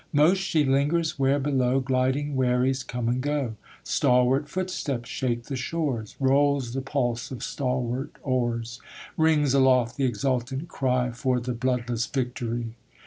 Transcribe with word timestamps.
Most 0.13 0.39
she 0.39 0.65
lingers, 0.65 1.19
where 1.19 1.37
below 1.37 1.79
Gliding 1.79 2.35
wherries 2.35 2.81
come 2.81 3.07
and 3.07 3.21
go; 3.21 3.53
Stalwart 3.83 4.49
footsteps 4.49 5.07
shake 5.09 5.43
the 5.43 5.55
shores; 5.55 6.15
Rolls 6.19 6.73
the 6.73 6.81
pulse 6.81 7.29
of 7.29 7.43
stalwart 7.43 8.13
oars; 8.23 8.81
Rings 9.15 9.53
aloft 9.53 9.97
the 9.97 10.05
exultant 10.05 10.67
cry 10.67 11.11
For 11.11 11.39
the 11.39 11.53
bloodless 11.53 12.07
victory. 12.07 12.73